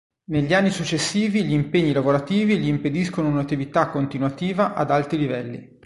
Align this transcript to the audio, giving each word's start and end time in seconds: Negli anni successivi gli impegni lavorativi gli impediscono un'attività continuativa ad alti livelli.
Negli 0.31 0.51
anni 0.55 0.71
successivi 0.71 1.43
gli 1.43 1.53
impegni 1.53 1.91
lavorativi 1.93 2.57
gli 2.57 2.65
impediscono 2.67 3.27
un'attività 3.27 3.91
continuativa 3.91 4.73
ad 4.73 4.89
alti 4.89 5.15
livelli. 5.15 5.79